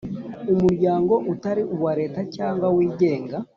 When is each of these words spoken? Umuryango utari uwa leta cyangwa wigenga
Umuryango 0.53 1.13
utari 1.33 1.61
uwa 1.75 1.91
leta 1.99 2.19
cyangwa 2.35 2.67
wigenga 2.75 3.37